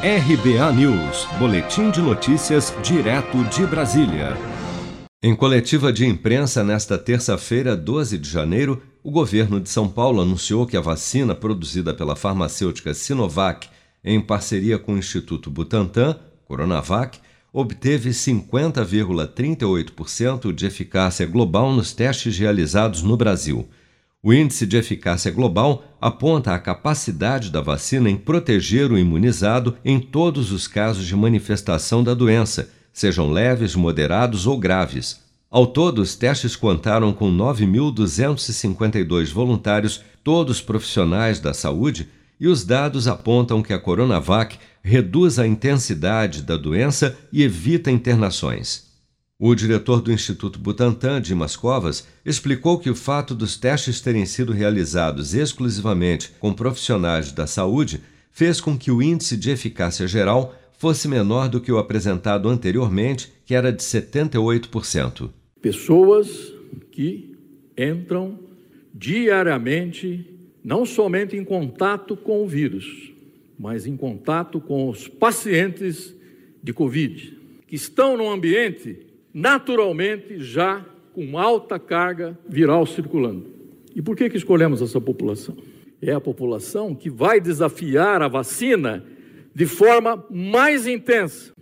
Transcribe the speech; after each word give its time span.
RBA 0.00 0.72
News, 0.74 1.26
Boletim 1.40 1.90
de 1.90 2.00
Notícias, 2.00 2.72
direto 2.84 3.42
de 3.46 3.66
Brasília. 3.66 4.36
Em 5.20 5.34
coletiva 5.34 5.92
de 5.92 6.06
imprensa 6.06 6.62
nesta 6.62 6.96
terça-feira, 6.96 7.76
12 7.76 8.16
de 8.16 8.30
janeiro, 8.30 8.80
o 9.02 9.10
governo 9.10 9.58
de 9.58 9.68
São 9.68 9.88
Paulo 9.88 10.22
anunciou 10.22 10.68
que 10.68 10.76
a 10.76 10.80
vacina 10.80 11.34
produzida 11.34 11.92
pela 11.92 12.14
farmacêutica 12.14 12.94
Sinovac, 12.94 13.68
em 14.04 14.20
parceria 14.20 14.78
com 14.78 14.94
o 14.94 14.98
Instituto 14.98 15.50
Butantan, 15.50 16.16
Coronavac, 16.44 17.18
obteve 17.52 18.10
50,38% 18.10 20.52
de 20.52 20.64
eficácia 20.64 21.26
global 21.26 21.72
nos 21.72 21.92
testes 21.92 22.38
realizados 22.38 23.02
no 23.02 23.16
Brasil. 23.16 23.68
O 24.28 24.32
índice 24.34 24.66
de 24.66 24.76
eficácia 24.76 25.30
global 25.30 25.82
aponta 25.98 26.52
a 26.52 26.58
capacidade 26.58 27.50
da 27.50 27.62
vacina 27.62 28.10
em 28.10 28.16
proteger 28.18 28.92
o 28.92 28.98
imunizado 28.98 29.74
em 29.82 29.98
todos 29.98 30.52
os 30.52 30.68
casos 30.68 31.06
de 31.06 31.16
manifestação 31.16 32.04
da 32.04 32.12
doença, 32.12 32.68
sejam 32.92 33.32
leves, 33.32 33.74
moderados 33.74 34.46
ou 34.46 34.58
graves. 34.58 35.18
Ao 35.50 35.66
todo, 35.66 36.02
os 36.02 36.14
testes 36.14 36.54
contaram 36.54 37.10
com 37.10 37.34
9.252 37.34 39.32
voluntários, 39.32 40.02
todos 40.22 40.60
profissionais 40.60 41.40
da 41.40 41.54
saúde, 41.54 42.10
e 42.38 42.48
os 42.48 42.64
dados 42.64 43.08
apontam 43.08 43.62
que 43.62 43.72
a 43.72 43.78
Coronavac 43.78 44.58
reduz 44.82 45.38
a 45.38 45.46
intensidade 45.46 46.42
da 46.42 46.58
doença 46.58 47.16
e 47.32 47.42
evita 47.42 47.90
internações. 47.90 48.87
O 49.40 49.54
diretor 49.54 50.02
do 50.02 50.10
Instituto 50.10 50.58
Butantan, 50.58 51.20
Dimas 51.20 51.54
Covas, 51.54 52.08
explicou 52.26 52.76
que 52.76 52.90
o 52.90 52.94
fato 52.94 53.36
dos 53.36 53.56
testes 53.56 54.00
terem 54.00 54.26
sido 54.26 54.52
realizados 54.52 55.32
exclusivamente 55.32 56.32
com 56.40 56.52
profissionais 56.52 57.30
da 57.30 57.46
saúde 57.46 58.00
fez 58.32 58.60
com 58.60 58.76
que 58.76 58.90
o 58.90 59.00
índice 59.00 59.36
de 59.36 59.52
eficácia 59.52 60.08
geral 60.08 60.56
fosse 60.76 61.06
menor 61.06 61.48
do 61.48 61.60
que 61.60 61.70
o 61.70 61.78
apresentado 61.78 62.48
anteriormente, 62.48 63.32
que 63.46 63.54
era 63.54 63.72
de 63.72 63.80
78%. 63.80 65.30
Pessoas 65.62 66.52
que 66.90 67.36
entram 67.78 68.40
diariamente 68.92 70.26
não 70.64 70.84
somente 70.84 71.36
em 71.36 71.44
contato 71.44 72.16
com 72.16 72.42
o 72.42 72.48
vírus, 72.48 73.12
mas 73.56 73.86
em 73.86 73.96
contato 73.96 74.60
com 74.60 74.88
os 74.88 75.06
pacientes 75.06 76.12
de 76.60 76.72
Covid, 76.72 77.38
que 77.68 77.76
estão 77.76 78.16
no 78.16 78.28
ambiente 78.28 79.06
naturalmente 79.38 80.40
já 80.40 80.84
com 81.14 81.38
alta 81.38 81.78
carga 81.78 82.36
viral 82.48 82.84
circulando. 82.84 83.46
E 83.94 84.02
por 84.02 84.16
que, 84.16 84.28
que 84.28 84.36
escolhemos 84.36 84.82
essa 84.82 85.00
população? 85.00 85.56
É 86.02 86.12
a 86.12 86.20
população 86.20 86.92
que 86.92 87.08
vai 87.08 87.40
desafiar 87.40 88.20
a 88.20 88.26
vacina 88.26 89.04
de 89.54 89.64
forma 89.64 90.24
mais 90.28 90.88
intensa. 90.88 91.52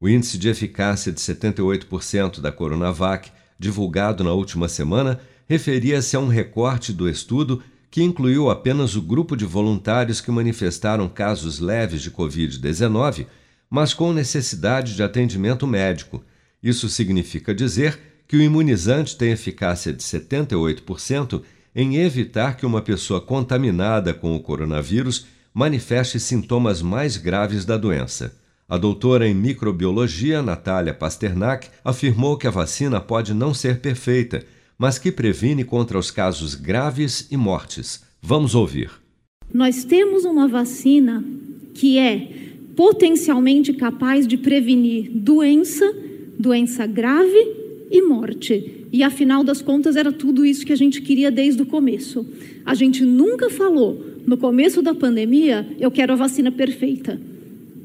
O 0.00 0.08
índice 0.08 0.38
de 0.38 0.48
eficácia 0.48 1.12
de 1.12 1.20
78% 1.20 2.40
da 2.40 2.50
Coronavac, 2.50 3.30
divulgado 3.58 4.24
na 4.24 4.32
última 4.32 4.66
semana, 4.66 5.20
referia-se 5.46 6.16
a 6.16 6.20
um 6.20 6.28
recorte 6.28 6.94
do 6.94 7.06
estudo 7.08 7.62
que 7.90 8.02
incluiu 8.02 8.48
apenas 8.48 8.96
o 8.96 9.02
grupo 9.02 9.36
de 9.36 9.44
voluntários 9.44 10.20
que 10.22 10.30
manifestaram 10.30 11.06
casos 11.08 11.58
leves 11.58 12.00
de 12.00 12.10
Covid-19, 12.10 13.26
mas 13.68 13.92
com 13.92 14.14
necessidade 14.14 14.94
de 14.94 15.02
atendimento 15.02 15.66
médico 15.66 16.22
isso 16.62 16.88
significa 16.88 17.54
dizer 17.54 17.98
que 18.26 18.36
o 18.36 18.42
imunizante 18.42 19.16
tem 19.16 19.30
eficácia 19.30 19.92
de 19.92 20.02
78% 20.02 21.42
em 21.74 21.96
evitar 21.96 22.56
que 22.56 22.66
uma 22.66 22.82
pessoa 22.82 23.20
contaminada 23.20 24.12
com 24.12 24.34
o 24.34 24.40
coronavírus 24.40 25.26
manifeste 25.54 26.20
sintomas 26.20 26.82
mais 26.82 27.16
graves 27.16 27.64
da 27.64 27.76
doença. 27.76 28.36
A 28.68 28.76
doutora 28.76 29.26
em 29.26 29.34
microbiologia, 29.34 30.42
Natália 30.42 30.92
Pasternak, 30.92 31.68
afirmou 31.82 32.36
que 32.36 32.46
a 32.46 32.50
vacina 32.50 33.00
pode 33.00 33.32
não 33.32 33.54
ser 33.54 33.80
perfeita, 33.80 34.44
mas 34.76 34.98
que 34.98 35.10
previne 35.10 35.64
contra 35.64 35.98
os 35.98 36.10
casos 36.10 36.54
graves 36.54 37.26
e 37.30 37.36
mortes. 37.36 38.02
Vamos 38.20 38.54
ouvir. 38.54 38.90
Nós 39.52 39.84
temos 39.84 40.24
uma 40.24 40.46
vacina 40.46 41.24
que 41.72 41.98
é 41.98 42.28
potencialmente 42.76 43.72
capaz 43.72 44.26
de 44.26 44.36
prevenir 44.36 45.10
doença 45.14 45.90
doença 46.38 46.86
grave 46.86 47.68
e 47.90 48.02
morte. 48.02 48.86
E 48.92 49.02
afinal 49.02 49.42
das 49.42 49.60
contas 49.60 49.96
era 49.96 50.12
tudo 50.12 50.44
isso 50.44 50.64
que 50.64 50.72
a 50.72 50.76
gente 50.76 51.02
queria 51.02 51.30
desde 51.30 51.62
o 51.62 51.66
começo. 51.66 52.26
A 52.64 52.74
gente 52.74 53.04
nunca 53.04 53.50
falou 53.50 54.04
no 54.26 54.36
começo 54.36 54.82
da 54.82 54.94
pandemia, 54.94 55.66
eu 55.80 55.90
quero 55.90 56.12
a 56.12 56.16
vacina 56.16 56.52
perfeita. 56.52 57.20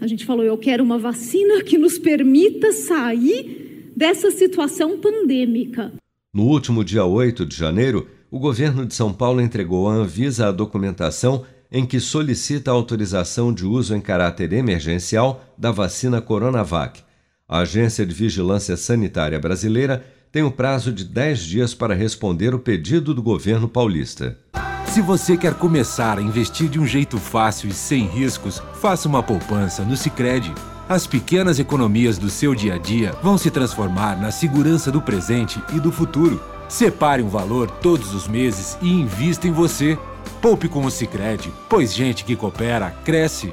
A 0.00 0.06
gente 0.06 0.24
falou, 0.24 0.44
eu 0.44 0.58
quero 0.58 0.82
uma 0.82 0.98
vacina 0.98 1.62
que 1.62 1.78
nos 1.78 1.96
permita 1.98 2.72
sair 2.72 3.92
dessa 3.96 4.30
situação 4.32 4.98
pandêmica. 4.98 5.92
No 6.34 6.44
último 6.44 6.84
dia 6.84 7.04
8 7.04 7.46
de 7.46 7.56
janeiro, 7.56 8.08
o 8.28 8.38
governo 8.38 8.84
de 8.84 8.94
São 8.94 9.12
Paulo 9.12 9.40
entregou 9.40 9.88
à 9.88 9.94
Anvisa 9.94 10.48
a 10.48 10.52
documentação 10.52 11.44
em 11.70 11.86
que 11.86 12.00
solicita 12.00 12.70
a 12.70 12.74
autorização 12.74 13.52
de 13.52 13.64
uso 13.64 13.94
em 13.94 14.00
caráter 14.00 14.52
emergencial 14.52 15.44
da 15.56 15.70
vacina 15.70 16.20
Coronavac 16.20 17.02
a 17.52 17.58
Agência 17.58 18.06
de 18.06 18.14
Vigilância 18.14 18.78
Sanitária 18.78 19.38
Brasileira 19.38 20.02
tem 20.32 20.42
um 20.42 20.50
prazo 20.50 20.90
de 20.90 21.04
10 21.04 21.40
dias 21.40 21.74
para 21.74 21.94
responder 21.94 22.54
o 22.54 22.58
pedido 22.58 23.12
do 23.12 23.22
governo 23.22 23.68
paulista. 23.68 24.38
Se 24.86 25.02
você 25.02 25.36
quer 25.36 25.52
começar 25.52 26.16
a 26.16 26.22
investir 26.22 26.70
de 26.70 26.80
um 26.80 26.86
jeito 26.86 27.18
fácil 27.18 27.68
e 27.68 27.74
sem 27.74 28.06
riscos, 28.06 28.62
faça 28.80 29.06
uma 29.06 29.22
poupança 29.22 29.84
no 29.84 29.98
Sicredi. 29.98 30.50
As 30.88 31.06
pequenas 31.06 31.58
economias 31.58 32.16
do 32.16 32.30
seu 32.30 32.54
dia 32.54 32.76
a 32.76 32.78
dia 32.78 33.12
vão 33.22 33.36
se 33.36 33.50
transformar 33.50 34.18
na 34.18 34.30
segurança 34.30 34.90
do 34.90 35.02
presente 35.02 35.62
e 35.74 35.78
do 35.78 35.92
futuro. 35.92 36.42
Separe 36.70 37.22
um 37.22 37.28
valor 37.28 37.70
todos 37.70 38.14
os 38.14 38.26
meses 38.26 38.78
e 38.80 38.90
invista 38.90 39.46
em 39.46 39.52
você. 39.52 39.98
Poupe 40.40 40.68
com 40.68 40.86
o 40.86 40.90
Sicredi, 40.90 41.52
pois 41.68 41.92
gente 41.92 42.24
que 42.24 42.34
coopera 42.34 42.90
cresce 43.04 43.52